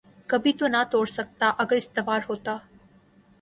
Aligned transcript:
کبھی 0.29 0.51
تو 0.59 0.65
نہ 0.67 0.81
توڑ 0.91 1.05
سکتا 1.17 1.47
اگر 1.61 1.75
استوار 1.77 2.21
ہوتا 2.29 2.57